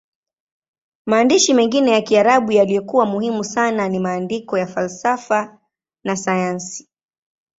Maandishi 1.05 1.53
mengine 1.53 1.91
ya 1.91 2.01
Kiarabu 2.01 2.51
yaliyokuwa 2.51 3.05
muhimu 3.05 3.43
sana 3.43 3.89
ni 3.89 3.99
maandiko 3.99 4.57
ya 4.57 4.67
falsafa 4.67 5.59
na 6.03 6.15
sayansi. 6.15 6.89